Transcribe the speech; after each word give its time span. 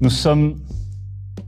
Nous 0.00 0.10
sommes 0.10 0.60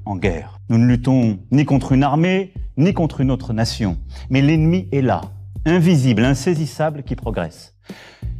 en 0.04 0.16
guerre. 0.16 0.58
Nous 0.70 0.78
ne 0.78 0.84
luttons 0.84 1.38
ni 1.52 1.64
contre 1.64 1.92
une 1.92 2.02
armée, 2.02 2.52
ni 2.76 2.92
contre 2.92 3.20
une 3.20 3.30
autre 3.30 3.52
nation. 3.52 3.96
Mais 4.28 4.42
l'ennemi 4.42 4.88
est 4.90 5.02
là, 5.02 5.20
invisible, 5.66 6.24
insaisissable, 6.24 7.04
qui 7.04 7.14
progresse. 7.14 7.76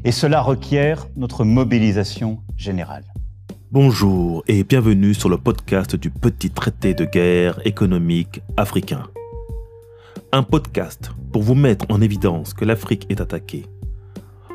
Et 0.03 0.11
cela 0.11 0.41
requiert 0.41 1.07
notre 1.15 1.45
mobilisation 1.45 2.41
générale. 2.57 3.05
Bonjour 3.71 4.43
et 4.49 4.65
bienvenue 4.65 5.15
sur 5.15 5.29
le 5.29 5.39
podcast 5.39 5.95
du 5.95 6.11
petit 6.11 6.51
traité 6.51 6.93
de 6.93 7.05
guerre 7.05 7.61
économique 7.65 8.43
africain. 8.57 9.05
Un 10.33 10.43
podcast 10.43 11.13
pour 11.33 11.43
vous 11.43 11.55
mettre 11.55 11.87
en 11.89 12.01
évidence 12.01 12.53
que 12.53 12.65
l'Afrique 12.65 13.07
est 13.11 13.21
attaquée. 13.21 13.65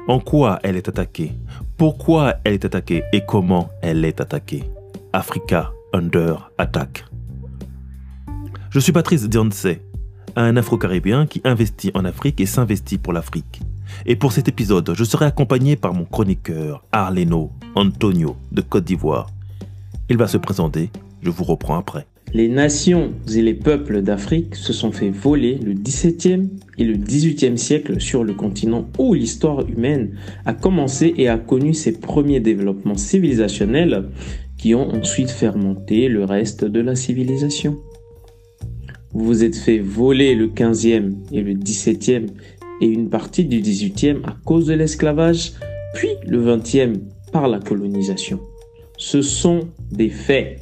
En 0.09 0.20
quoi 0.20 0.59
elle 0.63 0.76
est 0.76 0.90
attaquée? 0.90 1.31
Pourquoi 1.77 2.35
elle 2.44 2.55
est 2.55 2.66
attaquée 2.66 3.03
Et 3.13 3.22
comment 3.26 3.70
elle 3.81 4.03
est 4.03 4.20
attaquée? 4.20 4.66
Africa 5.16 5.72
Under 5.94 6.52
Attack. 6.58 7.05
Je 8.70 8.80
suis 8.82 8.92
Patrice 8.92 9.30
Dionce, 9.30 9.68
un 10.36 10.58
Afro-Caribéen 10.58 11.26
qui 11.26 11.40
investit 11.46 11.90
en 11.94 12.04
Afrique 12.04 12.41
et 12.41 12.46
s'investit 12.46 12.98
pour 12.98 13.14
l'Afrique. 13.14 13.62
Et 14.05 14.18
pour 14.18 14.34
cet 14.34 14.50
épisode, 14.50 14.91
je 14.94 15.04
serai 15.05 15.24
accompagné 15.24 15.78
par 15.78 15.94
mon 15.94 16.04
chroniqueur 16.04 16.84
Arleno 16.91 17.50
Antonio 17.76 18.36
de 18.52 18.60
Côte 18.60 18.84
d'Ivoire. 18.84 19.28
Il 20.10 20.18
va 20.18 20.28
se 20.28 20.36
présenter, 20.36 20.90
je 21.24 21.30
vous 21.30 21.46
reprends 21.46 21.77
après. 21.77 22.08
Les 22.34 22.50
nations 22.50 23.13
et 23.34 23.41
les 23.41 23.54
peuples 23.54 24.02
d'Afrique 24.02 24.55
se 24.55 24.74
sont 24.74 24.91
fait 24.91 25.10
voler 25.10 25.58
le 25.58 25.74
XVIIe 25.74 26.50
et 26.77 26.84
le 26.84 26.98
XVIIIe 26.98 27.58
siècle 27.58 28.02
sur 28.02 28.26
le 28.26 28.34
continent 28.34 28.86
où 28.98 29.13
l'histoire 29.13 29.62
humaine 29.70 30.18
a 30.46 30.54
commencé 30.54 31.13
et 31.16 31.30
a 31.30 31.38
connu 31.38 31.74
ses 31.74 31.94
premiers 31.94 32.41
développements 32.41 32.98
civilisationnels 32.98 34.10
qui 34.58 34.76
ont 34.76 34.90
ensuite 34.90 35.29
fermenté 35.29 36.07
le 36.07 36.24
reste 36.24 36.66
de 36.66 36.79
la 36.79 36.96
civilisation. 36.96 37.77
Vous 39.12 39.26
vous 39.26 39.43
êtes 39.43 39.55
fait 39.55 39.79
voler 39.79 40.35
le 40.35 40.48
15e 40.48 41.13
et 41.32 41.41
le 41.41 41.54
17e 41.54 42.27
et 42.82 42.85
une 42.85 43.10
partie 43.10 43.46
du 43.46 43.62
18e 43.62 44.26
à 44.26 44.35
cause 44.44 44.66
de 44.66 44.74
l'esclavage, 44.74 45.54
puis 45.94 46.10
le 46.26 46.44
20e 46.44 46.99
par 47.32 47.48
la 47.48 47.60
colonisation. 47.60 48.40
Ce 48.98 49.21
sont 49.21 49.62
des 49.91 50.10
faits. 50.10 50.60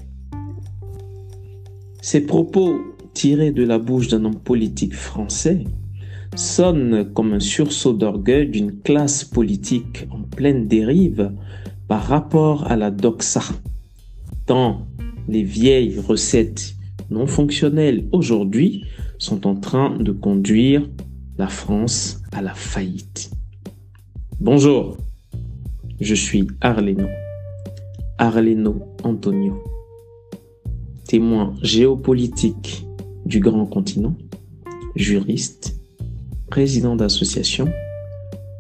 Ces 2.02 2.22
propos 2.22 2.80
tirés 3.14 3.52
de 3.52 3.64
la 3.64 3.80
bouche 3.80 4.08
d'un 4.08 4.26
homme 4.26 4.40
politique 4.40 4.94
français 4.94 5.64
sonnent 6.36 7.12
comme 7.14 7.34
un 7.34 7.40
sursaut 7.40 7.94
d'orgueil 7.94 8.50
d'une 8.50 8.82
classe 8.82 9.24
politique 9.24 10.08
en 10.12 10.22
pleine 10.22 10.68
dérive 10.68 11.32
par 11.88 12.04
rapport 12.04 12.70
à 12.72 12.76
la 12.76 12.92
doxa, 12.92 13.44
tant 14.46 14.88
les 15.28 15.44
vieilles 15.44 16.00
recettes 16.00 16.76
non 17.10 17.28
fonctionnelles 17.28 18.08
aujourd'hui 18.12 18.86
sont 19.18 19.48
en 19.48 19.56
train 19.56 19.98
de 19.98 20.12
conduire 20.12 20.90
la 21.38 21.48
France 21.48 22.22
à 22.32 22.42
la 22.42 22.54
faillite. 22.54 23.32
Bonjour, 24.40 24.98
je 26.00 26.16
suis 26.16 26.48
Arleno, 26.62 27.08
Arleno 28.18 28.96
Antonio, 29.04 29.64
témoin 31.08 31.56
géopolitique 31.62 32.86
du 33.26 33.40
grand 33.40 33.66
continent, 33.66 34.16
juriste, 34.96 35.80
président 36.50 36.96
d'association, 36.96 37.72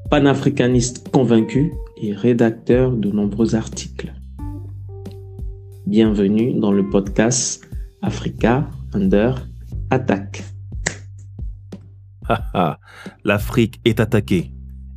panafricaniste 0.09 1.09
convaincu 1.09 1.73
et 2.01 2.13
rédacteur 2.13 2.91
de 2.91 3.11
nombreux 3.11 3.55
articles. 3.55 4.13
Bienvenue 5.95 6.59
dans 6.59 6.71
le 6.71 6.89
podcast 6.89 7.69
Africa 8.01 8.67
Under 8.93 9.47
Attack. 9.91 10.43
L'Afrique 13.23 13.79
est 13.85 13.99
attaquée. 13.99 14.51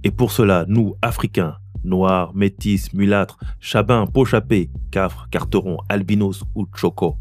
Et 0.05 0.11
pour 0.11 0.31
cela, 0.33 0.65
nous, 0.69 0.95
Africains, 1.03 1.59
Noirs, 1.85 2.35
Métis, 2.35 2.95
Mulâtres, 2.95 3.39
Chabins, 3.61 4.07
Pochapés, 4.07 4.71
Cafres, 4.91 5.29
Carterons, 5.31 5.77
Albinos 5.91 6.45
ou 6.55 6.67
Choco, 6.75 7.19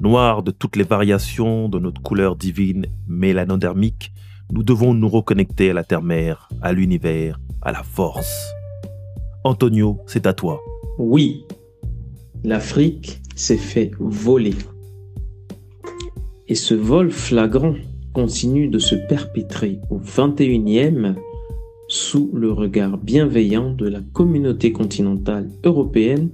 Noirs 0.00 0.42
de 0.42 0.50
toutes 0.50 0.76
les 0.76 0.84
variations 0.84 1.68
de 1.68 1.78
notre 1.78 2.00
couleur 2.00 2.36
divine 2.36 2.86
mélanodermique, 3.06 4.14
nous 4.50 4.62
devons 4.62 4.94
nous 4.94 5.10
reconnecter 5.10 5.68
à 5.68 5.74
la 5.74 5.84
terre-mère, 5.84 6.48
à 6.62 6.72
l'univers, 6.72 7.38
à 7.60 7.70
la 7.70 7.82
force. 7.82 8.54
Antonio, 9.44 10.00
c'est 10.06 10.26
à 10.26 10.32
toi. 10.32 10.58
Oui, 10.96 11.44
l'Afrique 12.44 13.22
s'est 13.34 13.56
fait 13.56 13.90
voler. 13.98 14.54
Et 16.46 16.54
ce 16.54 16.74
vol 16.74 17.10
flagrant 17.10 17.74
continue 18.12 18.68
de 18.68 18.78
se 18.78 18.94
perpétrer 18.94 19.80
au 19.90 19.98
21e 19.98 21.14
sous 21.88 22.30
le 22.34 22.52
regard 22.52 22.98
bienveillant 22.98 23.72
de 23.72 23.88
la 23.88 24.00
communauté 24.12 24.72
continentale 24.72 25.50
européenne, 25.64 26.30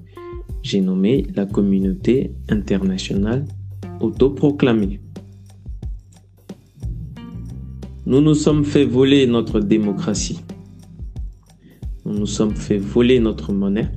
j'ai 0.63 0.81
nommé 0.81 1.27
la 1.35 1.47
communauté 1.47 2.33
internationale 2.49 3.45
autoproclamée. 4.01 5.01
Nous 8.07 8.21
nous 8.21 8.35
sommes 8.35 8.65
fait 8.65 8.85
voler 8.85 9.27
notre 9.27 9.61
démocratie. 9.61 10.41
Nous 12.05 12.19
nous 12.19 12.27
sommes 12.27 12.57
fait 12.57 12.79
voler 12.79 13.21
notre 13.21 13.53
monnaie. 13.53 13.91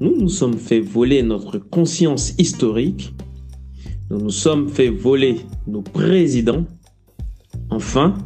Nous 0.00 0.16
nous 0.16 0.28
sommes 0.28 0.58
fait 0.58 0.80
voler 0.80 1.22
notre 1.22 1.58
conscience 1.58 2.34
historique 2.38 3.12
nous 4.10 4.18
nous 4.18 4.30
sommes 4.30 4.68
fait 4.68 4.88
voler 4.88 5.36
nos 5.68 5.82
présidents. 5.82 6.64
Enfin, 7.70 8.18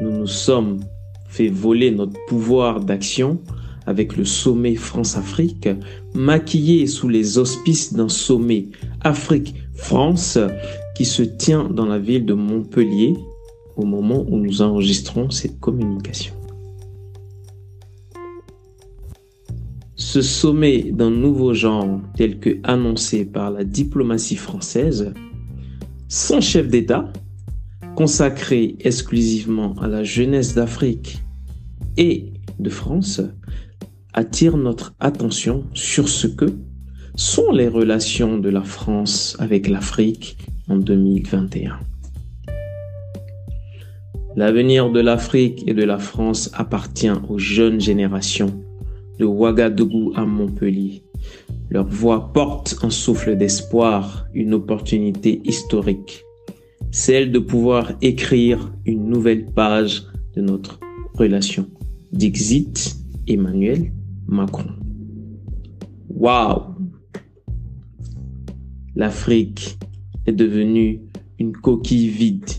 nous 0.00 0.10
nous 0.10 0.26
sommes 0.26 0.80
fait 1.28 1.48
voler 1.48 1.90
notre 1.90 2.18
pouvoir 2.26 2.80
d'action 2.80 3.38
avec 3.84 4.16
le 4.16 4.24
sommet 4.24 4.74
France-Afrique, 4.74 5.68
maquillé 6.14 6.86
sous 6.86 7.10
les 7.10 7.36
auspices 7.36 7.92
d'un 7.92 8.08
sommet 8.08 8.68
Afrique-France 9.02 10.38
qui 10.96 11.04
se 11.04 11.22
tient 11.22 11.64
dans 11.64 11.86
la 11.86 11.98
ville 11.98 12.24
de 12.24 12.34
Montpellier 12.34 13.14
au 13.76 13.84
moment 13.84 14.24
où 14.26 14.38
nous 14.38 14.62
enregistrons 14.62 15.28
cette 15.28 15.60
communication. 15.60 16.32
Ce 20.04 20.20
sommet 20.20 20.90
d'un 20.90 21.10
nouveau 21.10 21.54
genre 21.54 22.00
tel 22.16 22.40
que 22.40 22.58
annoncé 22.64 23.24
par 23.24 23.50
la 23.52 23.62
diplomatie 23.62 24.36
française, 24.36 25.14
sans 26.08 26.40
chef 26.40 26.68
d'État, 26.68 27.10
consacré 27.94 28.76
exclusivement 28.80 29.74
à 29.80 29.86
la 29.86 30.02
jeunesse 30.02 30.54
d'Afrique 30.54 31.22
et 31.96 32.32
de 32.58 32.68
France, 32.68 33.22
attire 34.12 34.56
notre 34.56 34.92
attention 34.98 35.64
sur 35.72 36.08
ce 36.08 36.26
que 36.26 36.46
sont 37.14 37.52
les 37.52 37.68
relations 37.68 38.38
de 38.38 38.50
la 38.50 38.64
France 38.64 39.36
avec 39.38 39.68
l'Afrique 39.68 40.36
en 40.68 40.76
2021. 40.76 41.78
L'avenir 44.34 44.90
de 44.90 45.00
l'Afrique 45.00 45.62
et 45.66 45.74
de 45.74 45.84
la 45.84 45.98
France 45.98 46.50
appartient 46.54 47.12
aux 47.28 47.38
jeunes 47.38 47.80
générations 47.80 48.62
de 49.18 49.24
Ouagadougou 49.24 50.12
à 50.14 50.24
Montpellier. 50.24 51.02
Leur 51.70 51.86
voix 51.86 52.32
porte 52.32 52.76
un 52.82 52.90
souffle 52.90 53.36
d'espoir, 53.36 54.26
une 54.34 54.54
opportunité 54.54 55.40
historique, 55.44 56.24
celle 56.90 57.32
de 57.32 57.38
pouvoir 57.38 57.92
écrire 58.02 58.72
une 58.84 59.08
nouvelle 59.08 59.46
page 59.46 60.04
de 60.34 60.42
notre 60.42 60.78
relation. 61.14 61.66
Dixit 62.12 62.96
Emmanuel 63.26 63.92
Macron. 64.26 64.70
Waouh 66.10 66.74
L'Afrique 68.94 69.78
est 70.26 70.32
devenue 70.32 71.00
une 71.38 71.52
coquille 71.52 72.08
vide 72.08 72.50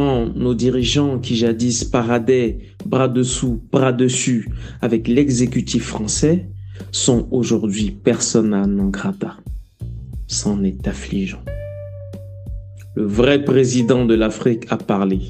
nos 0.00 0.54
dirigeants 0.54 1.18
qui 1.18 1.36
jadis 1.36 1.84
paradaient 1.84 2.58
bras 2.86 3.08
dessous, 3.08 3.62
bras 3.70 3.92
dessus 3.92 4.48
avec 4.80 5.08
l'exécutif 5.08 5.84
français 5.84 6.48
sont 6.90 7.28
aujourd'hui 7.30 7.90
persona 7.90 8.66
non 8.66 8.88
grata. 8.88 9.36
C'en 10.26 10.62
est 10.64 10.88
affligeant. 10.88 11.42
Le 12.96 13.04
vrai 13.04 13.44
président 13.44 14.04
de 14.04 14.14
l'Afrique 14.14 14.66
a 14.70 14.76
parlé 14.76 15.20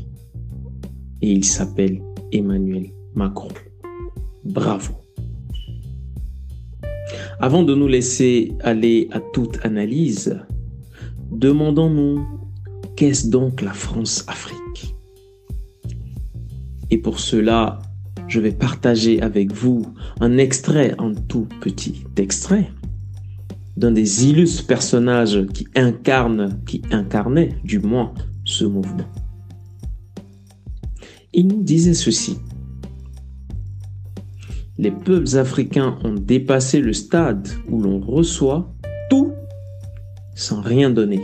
et 1.22 1.30
il 1.30 1.44
s'appelle 1.44 2.00
Emmanuel 2.32 2.90
Macron. 3.14 3.48
Bravo. 4.44 4.94
Avant 7.40 7.62
de 7.62 7.74
nous 7.74 7.88
laisser 7.88 8.52
aller 8.60 9.08
à 9.10 9.20
toute 9.20 9.58
analyse, 9.64 10.40
demandons-nous 11.30 12.43
Qu'est-ce 12.96 13.28
donc 13.28 13.60
la 13.60 13.72
France-Afrique? 13.72 14.94
Et 16.90 16.98
pour 16.98 17.18
cela, 17.18 17.80
je 18.28 18.38
vais 18.38 18.52
partager 18.52 19.20
avec 19.20 19.52
vous 19.52 19.84
un 20.20 20.38
extrait, 20.38 20.94
un 20.98 21.12
tout 21.12 21.48
petit 21.60 22.04
extrait 22.16 22.70
d'un 23.76 23.90
des 23.90 24.26
illustres 24.26 24.66
personnages 24.66 25.44
qui 25.52 25.66
incarne, 25.74 26.60
qui 26.66 26.82
incarnait 26.92 27.56
du 27.64 27.80
moins 27.80 28.14
ce 28.44 28.64
mouvement. 28.64 29.08
Il 31.32 31.48
nous 31.48 31.64
disait 31.64 31.94
ceci. 31.94 32.38
Les 34.78 34.92
peuples 34.92 35.36
africains 35.36 35.98
ont 36.04 36.14
dépassé 36.14 36.80
le 36.80 36.92
stade 36.92 37.48
où 37.68 37.80
l'on 37.80 37.98
reçoit 37.98 38.72
tout 39.10 39.32
sans 40.36 40.60
rien 40.60 40.90
donner. 40.90 41.22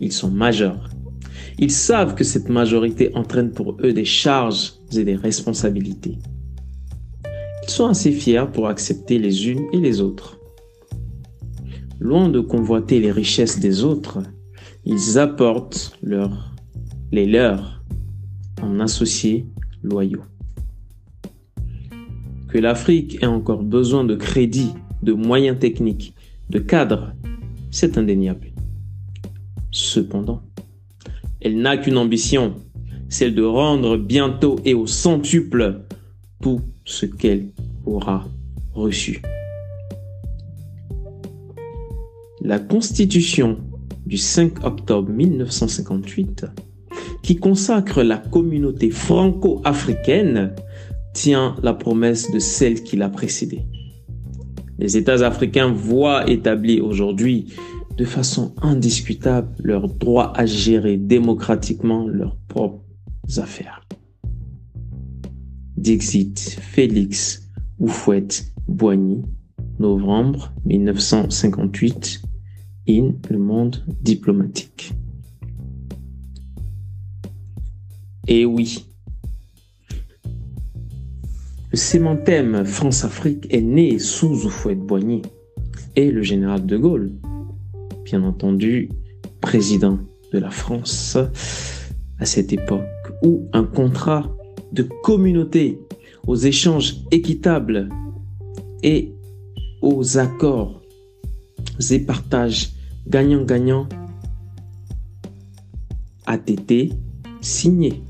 Ils 0.00 0.12
sont 0.12 0.30
majeurs. 0.30 0.90
Ils 1.58 1.70
savent 1.70 2.14
que 2.14 2.24
cette 2.24 2.48
majorité 2.48 3.10
entraîne 3.14 3.50
pour 3.50 3.76
eux 3.82 3.92
des 3.92 4.04
charges 4.04 4.74
et 4.96 5.04
des 5.04 5.16
responsabilités. 5.16 6.18
Ils 7.64 7.70
sont 7.70 7.86
assez 7.86 8.12
fiers 8.12 8.46
pour 8.52 8.68
accepter 8.68 9.18
les 9.18 9.48
unes 9.48 9.66
et 9.72 9.78
les 9.78 10.00
autres. 10.00 10.38
Loin 12.00 12.28
de 12.28 12.40
convoiter 12.40 13.00
les 13.00 13.10
richesses 13.10 13.58
des 13.58 13.82
autres, 13.82 14.20
ils 14.84 15.18
apportent 15.18 15.98
les 17.12 17.26
leurs 17.26 17.82
en 18.62 18.80
associés 18.80 19.46
loyaux. 19.82 20.22
Que 22.48 22.58
l'Afrique 22.58 23.22
ait 23.22 23.26
encore 23.26 23.62
besoin 23.62 24.04
de 24.04 24.14
crédits, 24.14 24.72
de 25.02 25.12
moyens 25.12 25.58
techniques, 25.58 26.14
de 26.48 26.58
cadres, 26.58 27.12
c'est 27.70 27.98
indéniable. 27.98 28.47
Cependant, 29.78 30.42
elle 31.40 31.60
n'a 31.60 31.76
qu'une 31.76 31.98
ambition, 31.98 32.54
celle 33.08 33.36
de 33.36 33.44
rendre 33.44 33.96
bientôt 33.96 34.56
et 34.64 34.74
au 34.74 34.88
centuple 34.88 35.82
tout 36.42 36.60
ce 36.84 37.06
qu'elle 37.06 37.50
aura 37.86 38.26
reçu. 38.74 39.22
La 42.40 42.58
Constitution 42.58 43.58
du 44.04 44.16
5 44.16 44.64
octobre 44.64 45.10
1958, 45.10 46.46
qui 47.22 47.36
consacre 47.36 48.02
la 48.02 48.18
communauté 48.18 48.90
franco-africaine, 48.90 50.56
tient 51.14 51.54
la 51.62 51.72
promesse 51.72 52.32
de 52.32 52.40
celle 52.40 52.82
qui 52.82 52.96
l'a 52.96 53.08
précédée. 53.08 53.62
Les 54.80 54.96
États 54.96 55.24
africains 55.24 55.70
voient 55.70 56.28
établir 56.28 56.84
aujourd'hui 56.84 57.54
de 57.98 58.04
façon 58.04 58.54
indiscutable 58.62 59.48
leur 59.60 59.88
droit 59.88 60.32
à 60.36 60.46
gérer 60.46 60.96
démocratiquement 60.96 62.06
leurs 62.06 62.36
propres 62.46 62.84
affaires. 63.38 63.84
Dixit 65.76 66.38
Félix 66.38 67.48
Oufouette 67.80 68.52
Boigny, 68.68 69.24
novembre 69.80 70.52
1958, 70.64 72.22
in 72.88 73.14
Le 73.28 73.38
Monde 73.38 73.84
diplomatique. 74.00 74.92
Et 78.28 78.44
oui, 78.44 78.86
le 81.72 81.76
sémanthème 81.76 82.64
France-Afrique 82.64 83.46
est 83.50 83.60
né 83.60 83.98
sous 83.98 84.46
Oufouette 84.46 84.80
Boigny 84.80 85.22
et 85.96 86.12
le 86.12 86.22
général 86.22 86.64
de 86.64 86.76
Gaulle, 86.76 87.12
bien 88.10 88.22
entendu 88.22 88.88
président 89.40 89.98
de 90.32 90.38
la 90.38 90.50
France 90.50 91.18
à 92.18 92.24
cette 92.24 92.52
époque, 92.52 92.82
où 93.22 93.46
un 93.52 93.64
contrat 93.64 94.34
de 94.72 94.88
communauté 95.02 95.78
aux 96.26 96.36
échanges 96.36 96.96
équitables 97.10 97.88
et 98.82 99.12
aux 99.82 100.18
accords 100.18 100.82
et 101.90 101.98
partages 102.00 102.70
gagnant-gagnant 103.06 103.88
a 106.26 106.36
été 106.46 106.92
signé 107.40 108.02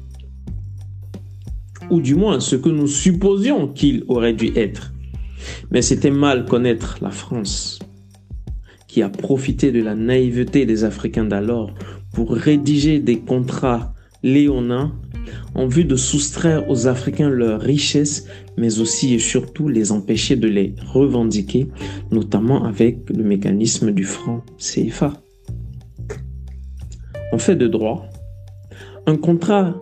ou 1.90 2.00
du 2.00 2.14
moins 2.14 2.40
ce 2.40 2.56
que 2.56 2.68
nous 2.68 2.86
supposions 2.86 3.68
qu'il 3.68 4.04
aurait 4.08 4.34
dû 4.34 4.52
être. 4.56 4.92
Mais 5.70 5.82
c'était 5.82 6.10
mal 6.10 6.44
connaître 6.44 6.98
la 7.00 7.10
France, 7.10 7.78
qui 8.88 9.02
a 9.02 9.08
profité 9.08 9.70
de 9.70 9.82
la 9.82 9.94
naïveté 9.94 10.66
des 10.66 10.82
Africains 10.82 11.26
d'alors 11.26 11.72
pour 12.12 12.32
rédiger 12.32 12.98
des 12.98 13.20
contrats 13.20 13.94
léonins 14.24 14.92
en 15.54 15.66
vue 15.66 15.84
de 15.84 15.94
soustraire 15.94 16.68
aux 16.70 16.86
Africains 16.86 17.28
leurs 17.28 17.60
richesses, 17.60 18.26
mais 18.56 18.80
aussi 18.80 19.14
et 19.14 19.18
surtout 19.18 19.68
les 19.68 19.92
empêcher 19.92 20.36
de 20.36 20.48
les 20.48 20.74
revendiquer, 20.92 21.68
notamment 22.10 22.64
avec 22.64 23.10
le 23.10 23.22
mécanisme 23.22 23.92
du 23.92 24.04
franc 24.04 24.42
CFA. 24.58 25.12
En 27.32 27.38
fait 27.38 27.56
de 27.56 27.68
droit, 27.68 28.06
un 29.06 29.16
contrat 29.16 29.78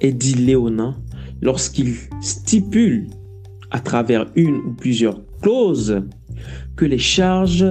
est 0.00 0.12
dit 0.12 0.34
léonin 0.34 0.94
lorsqu'il 1.40 1.94
stipule 2.20 3.08
à 3.70 3.80
travers 3.80 4.26
une 4.36 4.56
ou 4.56 4.72
plusieurs 4.74 5.20
clauses 5.40 6.02
que 6.76 6.84
les 6.84 6.98
charges 6.98 7.64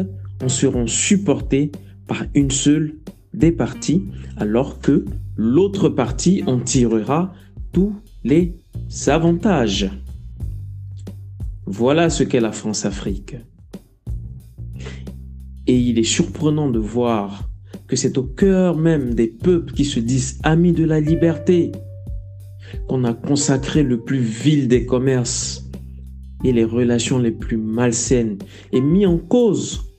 seront 0.50 0.88
supportées 0.88 1.72
par 2.08 2.26
une 2.34 2.52
seule 2.52 2.96
des 3.34 3.52
parties, 3.52 4.04
alors 4.38 4.80
que 4.80 5.06
l'autre 5.38 5.90
partie 5.90 6.44
en 6.46 6.60
tirera 6.60 7.34
tous 7.72 7.96
les 8.24 8.56
avantages. 9.08 9.90
Voilà 11.66 12.10
ce 12.10 12.24
qu'est 12.24 12.42
la 12.42 12.52
France-Afrique. 12.52 13.38
Et 15.68 15.78
il 15.78 16.00
est 16.00 16.04
surprenant 16.04 16.70
de 16.70 16.80
voir 16.80 17.50
que 17.88 17.96
c'est 17.96 18.18
au 18.18 18.24
cœur 18.24 18.78
même 18.78 19.14
des 19.14 19.28
peuples 19.28 19.74
qui 19.74 19.86
se 19.86 20.00
disent 20.00 20.40
amis 20.44 20.74
de 20.74 20.84
la 20.84 21.00
liberté, 21.00 21.72
qu'on 22.88 23.04
a 23.04 23.14
consacré 23.14 23.84
le 23.84 24.02
plus 24.02 24.20
vil 24.20 24.68
des 24.68 24.86
commerces 24.86 25.70
et 26.44 26.52
les 26.52 26.64
relations 26.64 27.20
les 27.20 27.32
plus 27.32 27.58
malsaines 27.58 28.38
et 28.72 28.82
mis 28.82 29.06
en 29.06 29.18
cause 29.18 29.91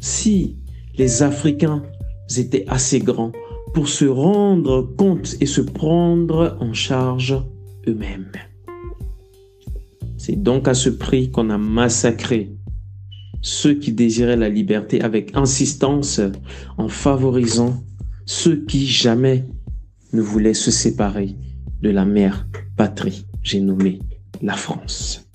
si 0.00 0.56
les 0.96 1.22
Africains 1.22 1.82
étaient 2.36 2.64
assez 2.68 3.00
grands 3.00 3.32
pour 3.74 3.88
se 3.88 4.04
rendre 4.04 4.82
compte 4.96 5.36
et 5.40 5.46
se 5.46 5.60
prendre 5.60 6.56
en 6.60 6.72
charge 6.72 7.36
eux-mêmes. 7.86 8.32
C'est 10.16 10.42
donc 10.42 10.68
à 10.68 10.74
ce 10.74 10.90
prix 10.90 11.30
qu'on 11.30 11.50
a 11.50 11.58
massacré 11.58 12.52
ceux 13.40 13.74
qui 13.74 13.92
désiraient 13.92 14.36
la 14.36 14.48
liberté 14.48 15.00
avec 15.00 15.36
insistance 15.36 16.20
en 16.76 16.88
favorisant 16.88 17.82
ceux 18.26 18.64
qui 18.64 18.86
jamais 18.86 19.44
ne 20.12 20.20
voulaient 20.20 20.54
se 20.54 20.70
séparer 20.70 21.36
de 21.82 21.90
la 21.90 22.04
mère 22.04 22.48
patrie, 22.76 23.26
j'ai 23.42 23.60
nommé 23.60 24.00
la 24.42 24.54
France. 24.54 25.28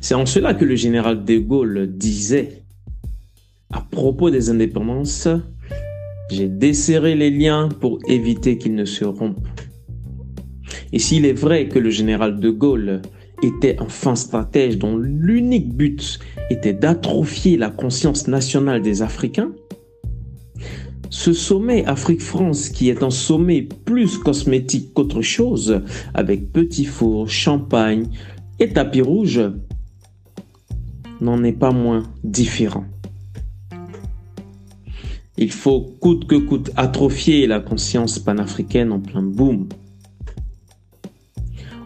C'est 0.00 0.14
en 0.14 0.26
cela 0.26 0.54
que 0.54 0.64
le 0.64 0.76
général 0.76 1.24
de 1.24 1.38
Gaulle 1.38 1.86
disait 1.86 2.62
à 3.72 3.80
propos 3.80 4.30
des 4.30 4.50
indépendances, 4.50 5.28
j'ai 6.30 6.48
desserré 6.48 7.14
les 7.14 7.30
liens 7.30 7.68
pour 7.80 7.98
éviter 8.08 8.58
qu'ils 8.58 8.74
ne 8.74 8.84
se 8.84 9.04
rompent. 9.04 9.46
Et 10.92 10.98
s'il 10.98 11.26
est 11.26 11.32
vrai 11.32 11.68
que 11.68 11.78
le 11.78 11.90
général 11.90 12.40
de 12.40 12.50
Gaulle 12.50 13.02
était 13.42 13.78
un 13.80 13.88
fin 13.88 14.14
stratège 14.14 14.78
dont 14.78 14.96
l'unique 14.96 15.74
but 15.74 16.18
était 16.50 16.72
d'atrophier 16.72 17.56
la 17.56 17.70
conscience 17.70 18.26
nationale 18.26 18.82
des 18.82 19.02
Africains, 19.02 19.52
ce 21.10 21.32
sommet 21.32 21.84
Afrique-France, 21.86 22.68
qui 22.68 22.90
est 22.90 23.02
un 23.02 23.10
sommet 23.10 23.62
plus 23.62 24.18
cosmétique 24.18 24.92
qu'autre 24.92 25.22
chose, 25.22 25.82
avec 26.14 26.52
petit 26.52 26.84
four, 26.84 27.28
champagne 27.28 28.08
et 28.58 28.72
tapis 28.72 29.00
rouge, 29.00 29.40
n'en 31.20 31.42
est 31.44 31.52
pas 31.52 31.70
moins 31.70 32.02
différent. 32.24 32.84
Il 35.40 35.52
faut 35.52 35.80
coûte 36.00 36.26
que 36.26 36.34
coûte 36.34 36.72
atrophier 36.76 37.46
la 37.46 37.60
conscience 37.60 38.18
panafricaine 38.18 38.90
en 38.90 38.98
plein 38.98 39.22
boom. 39.22 39.68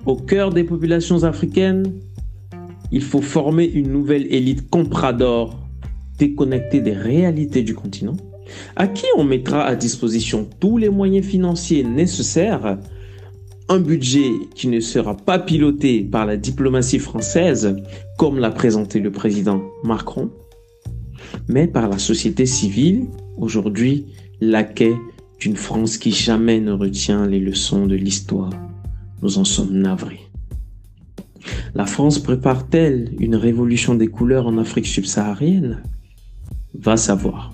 Au 0.06 0.16
cœur 0.16 0.50
des 0.50 0.64
populations 0.64 1.24
africaines, 1.24 1.92
il 2.90 3.02
faut 3.02 3.20
former 3.20 3.66
une 3.66 3.92
nouvelle 3.92 4.26
élite 4.32 4.70
comprador, 4.70 5.58
déconnectée 6.18 6.80
des 6.80 6.94
réalités 6.94 7.62
du 7.62 7.74
continent, 7.74 8.16
à 8.74 8.86
qui 8.86 9.04
on 9.18 9.24
mettra 9.24 9.64
à 9.64 9.76
disposition 9.76 10.48
tous 10.58 10.78
les 10.78 10.88
moyens 10.88 11.26
financiers 11.26 11.84
nécessaires, 11.84 12.78
un 13.68 13.80
budget 13.80 14.30
qui 14.54 14.68
ne 14.68 14.80
sera 14.80 15.14
pas 15.14 15.38
piloté 15.38 16.02
par 16.02 16.24
la 16.24 16.38
diplomatie 16.38 16.98
française, 16.98 17.76
comme 18.18 18.38
l'a 18.38 18.50
présenté 18.50 18.98
le 18.98 19.12
président 19.12 19.62
Macron, 19.84 20.30
mais 21.48 21.66
par 21.66 21.88
la 21.88 21.98
société 21.98 22.46
civile, 22.46 23.06
aujourd'hui 23.36 24.06
laquais 24.40 24.94
d'une 25.40 25.56
France 25.56 25.98
qui 25.98 26.12
jamais 26.12 26.60
ne 26.60 26.72
retient 26.72 27.26
les 27.26 27.40
leçons 27.40 27.86
de 27.86 27.94
l'histoire. 27.94 28.52
Nous 29.22 29.38
en 29.38 29.44
sommes 29.44 29.78
navrés. 29.78 30.20
La 31.74 31.86
France 31.86 32.18
prépare-t-elle 32.18 33.14
une 33.18 33.34
révolution 33.34 33.94
des 33.94 34.08
couleurs 34.08 34.46
en 34.46 34.58
Afrique 34.58 34.86
subsaharienne? 34.86 35.82
Va 36.74 36.96
savoir. 36.96 37.52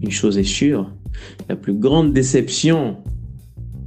Une 0.00 0.10
chose 0.10 0.38
est 0.38 0.44
sûre, 0.44 0.90
la 1.48 1.56
plus 1.56 1.74
grande 1.74 2.12
déception, 2.12 2.98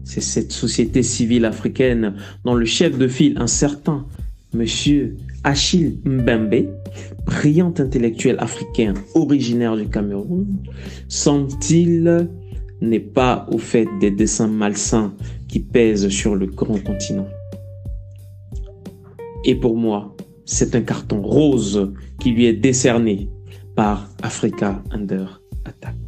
c'est 0.03 0.21
cette 0.21 0.51
société 0.51 1.01
civile 1.01 1.45
africaine 1.45 2.15
dont 2.43 2.55
le 2.55 2.65
chef 2.65 2.97
de 2.97 3.07
file, 3.07 3.37
un 3.39 3.47
certain 3.47 4.05
Monsieur 4.53 5.17
Achille 5.43 5.99
Mbembe, 6.05 6.67
brillant 7.25 7.73
intellectuel 7.79 8.35
africain 8.39 8.93
originaire 9.15 9.75
du 9.75 9.87
Cameroun, 9.87 10.45
semble-t-il 11.07 12.29
n'est 12.81 12.99
pas 12.99 13.47
au 13.51 13.57
fait 13.57 13.87
des 13.99 14.11
dessins 14.11 14.47
malsains 14.47 15.15
qui 15.47 15.59
pèsent 15.59 16.09
sur 16.09 16.35
le 16.35 16.45
grand 16.45 16.77
continent. 16.83 17.27
Et 19.45 19.55
pour 19.55 19.75
moi, 19.75 20.15
c'est 20.45 20.75
un 20.75 20.81
carton 20.81 21.21
rose 21.21 21.91
qui 22.19 22.31
lui 22.31 22.45
est 22.45 22.53
décerné 22.53 23.29
par 23.75 24.09
Africa 24.21 24.83
Under 24.91 25.41
Attack. 25.65 26.02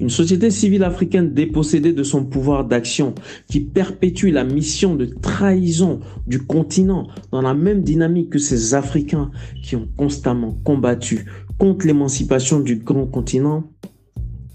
Une 0.00 0.10
société 0.10 0.50
civile 0.50 0.84
africaine 0.84 1.32
dépossédée 1.32 1.92
de 1.92 2.02
son 2.02 2.24
pouvoir 2.24 2.64
d'action 2.64 3.14
qui 3.48 3.60
perpétue 3.60 4.28
la 4.28 4.44
mission 4.44 4.94
de 4.94 5.06
trahison 5.06 6.00
du 6.26 6.40
continent 6.40 7.08
dans 7.32 7.42
la 7.42 7.54
même 7.54 7.82
dynamique 7.82 8.30
que 8.30 8.38
ces 8.38 8.74
Africains 8.74 9.30
qui 9.62 9.76
ont 9.76 9.88
constamment 9.96 10.56
combattu 10.64 11.26
contre 11.58 11.86
l'émancipation 11.86 12.60
du 12.60 12.76
grand 12.76 13.06
continent 13.06 13.64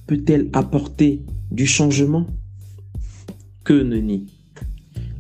peut-elle 0.08 0.50
apporter 0.54 1.22
du 1.52 1.66
changement? 1.66 2.26
Que 3.64 3.74
ne 3.74 3.98
nie? 3.98 4.26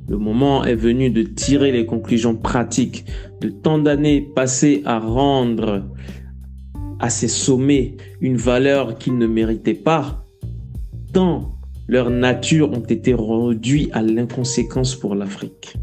Le 0.07 0.17
moment 0.17 0.63
est 0.63 0.75
venu 0.75 1.11
de 1.11 1.21
tirer 1.21 1.71
les 1.71 1.85
conclusions 1.85 2.35
pratiques 2.35 3.05
de 3.41 3.49
tant 3.49 3.77
d'années 3.77 4.21
passées 4.21 4.81
à 4.85 4.97
rendre 4.97 5.85
à 6.99 7.09
ces 7.09 7.27
sommets 7.27 7.95
une 8.21 8.37
valeur 8.37 8.97
qu'ils 8.97 9.17
ne 9.17 9.27
méritaient 9.27 9.73
pas, 9.73 10.25
tant 11.13 11.55
leur 11.87 12.11
nature 12.11 12.71
ont 12.71 12.85
été 12.85 13.15
réduits 13.17 13.89
à 13.93 14.03
l'inconséquence 14.03 14.95
pour 14.95 15.15
l'Afrique. 15.15 15.75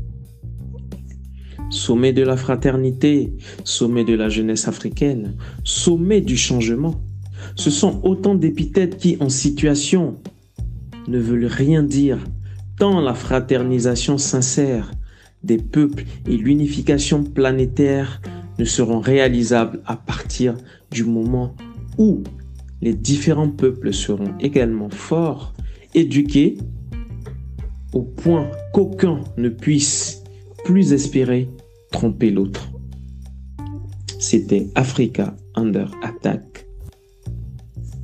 Sommet 1.70 2.12
de 2.12 2.22
la 2.22 2.36
fraternité, 2.36 3.32
sommet 3.64 4.04
de 4.04 4.14
la 4.14 4.28
jeunesse 4.28 4.68
africaine, 4.68 5.34
sommet 5.64 6.20
du 6.20 6.36
changement. 6.36 7.00
Ce 7.56 7.70
sont 7.70 8.00
autant 8.04 8.36
d'épithètes 8.36 8.98
qui, 8.98 9.16
en 9.18 9.28
situation, 9.28 10.16
ne 11.08 11.18
veulent 11.18 11.46
rien 11.46 11.82
dire, 11.82 12.18
tant 12.78 13.00
la 13.00 13.14
fraternisation 13.14 14.16
sincère 14.16 14.92
des 15.42 15.58
peuples 15.58 16.04
et 16.28 16.36
l'unification 16.36 17.24
planétaire 17.24 18.20
ne 18.58 18.64
seront 18.64 19.00
réalisables 19.00 19.80
à 19.86 19.96
partir 19.96 20.54
du 20.90 21.04
moment 21.04 21.54
où 21.98 22.22
les 22.80 22.94
différents 22.94 23.50
peuples 23.50 23.92
seront 23.92 24.36
également 24.40 24.90
forts, 24.90 25.54
éduqués, 25.94 26.58
au 27.92 28.02
point 28.02 28.50
qu'aucun 28.72 29.20
ne 29.36 29.48
puisse 29.48 30.22
plus 30.64 30.92
espérer 30.92 31.48
tromper 31.90 32.30
l'autre. 32.30 32.68
C'était 34.18 34.68
Africa 34.74 35.34
Under 35.54 35.90
Attack. 36.02 36.66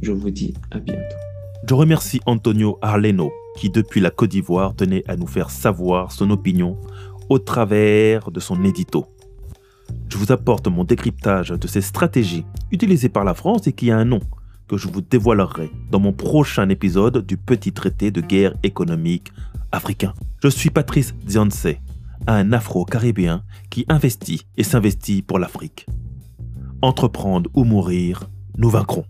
Je 0.01 0.13
vous 0.13 0.31
dis 0.31 0.55
à 0.71 0.79
bientôt. 0.79 1.17
Je 1.69 1.75
remercie 1.75 2.21
Antonio 2.27 2.79
Arleno 2.83 3.33
qui 3.57 3.71
depuis 3.71 4.01
la 4.01 4.11
Côte 4.11 4.31
d'Ivoire 4.31 4.75
tenait 4.75 5.05
à 5.09 5.17
nous 5.17 5.27
faire 5.27 5.51
savoir 5.51 6.13
son 6.13 6.31
opinion 6.31 6.77
au 7.29 7.39
travers 7.39 8.31
de 8.31 8.41
son 8.41 8.65
édito 8.65 9.07
je 10.13 10.19
vous 10.19 10.31
apporte 10.31 10.69
mon 10.69 10.85
décryptage 10.85 11.49
de 11.49 11.67
ces 11.67 11.81
stratégies 11.81 12.45
utilisées 12.71 13.09
par 13.09 13.25
la 13.25 13.33
France 13.33 13.67
et 13.67 13.73
qui 13.73 13.91
a 13.91 13.97
un 13.97 14.05
nom 14.05 14.21
que 14.69 14.77
je 14.77 14.87
vous 14.87 15.01
dévoilerai 15.01 15.71
dans 15.91 16.01
mon 16.01 16.13
prochain 16.13 16.69
épisode 16.69 17.25
du 17.25 17.39
petit 17.39 17.73
traité 17.73 18.11
de 18.11 18.21
guerre 18.21 18.53
économique 18.63 19.33
africain. 19.73 20.13
Je 20.43 20.49
suis 20.49 20.69
Patrice 20.69 21.15
Dianse, 21.25 21.67
un 22.27 22.53
Afro-Caribéen 22.53 23.43
qui 23.71 23.87
investit 23.89 24.47
et 24.59 24.65
s'investit 24.65 25.23
pour 25.23 25.39
l'Afrique. 25.39 25.87
Entreprendre 26.83 27.49
ou 27.55 27.65
mourir, 27.65 28.29
nous 28.59 28.69
vaincrons. 28.69 29.07